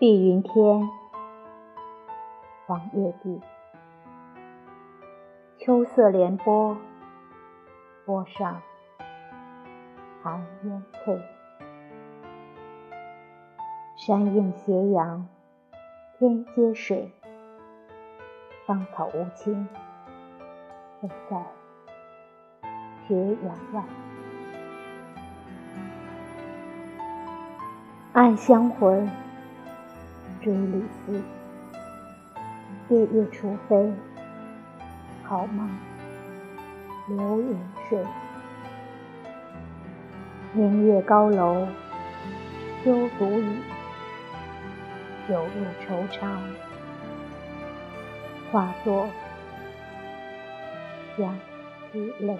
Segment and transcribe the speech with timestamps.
[0.00, 0.88] 碧云天，
[2.66, 3.40] 黄叶地，
[5.58, 6.76] 秋色连波，
[8.06, 8.62] 波上
[10.22, 11.20] 寒烟翠。
[13.96, 15.26] 山映斜阳，
[16.16, 17.12] 天接水，
[18.68, 19.66] 芳草无情，
[21.00, 21.44] 飞在
[23.08, 23.82] 斜阳外。
[28.12, 29.10] 暗香魂，
[30.48, 31.22] 追离斯。
[32.88, 33.92] 夜夜除非，
[35.22, 35.68] 好梦
[37.06, 38.02] 流云睡。
[40.54, 41.68] 明月高楼
[42.82, 43.58] 休独倚，
[45.28, 46.42] 酒入愁肠
[48.50, 49.06] 化作
[51.18, 51.38] 相
[51.92, 52.38] 思泪。